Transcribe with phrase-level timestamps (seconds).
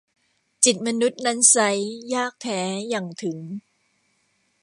[0.65, 1.69] จิตมนุษย์นั้นไซร้
[2.13, 2.59] ยากแท้
[2.89, 3.39] หยั่งถึง